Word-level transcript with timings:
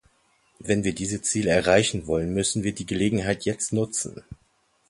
Wenn 0.57 0.83
wir 0.83 0.95
diese 0.95 1.21
Ziele 1.21 1.51
erreichen 1.51 2.07
wollen, 2.07 2.33
müssen 2.33 2.63
wir 2.63 2.73
die 2.73 2.87
Gelegenheiten 2.87 3.43
jetzt 3.43 3.71
nutzen. 3.71 4.23